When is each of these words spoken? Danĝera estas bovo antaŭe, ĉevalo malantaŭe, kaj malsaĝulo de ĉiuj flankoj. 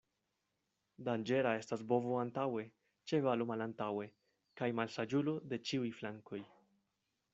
Danĝera 1.09 1.51
estas 1.57 1.83
bovo 1.91 2.15
antaŭe, 2.21 2.63
ĉevalo 3.11 3.47
malantaŭe, 3.51 4.07
kaj 4.63 4.71
malsaĝulo 4.81 5.37
de 5.53 5.61
ĉiuj 5.71 5.93
flankoj. 6.01 6.45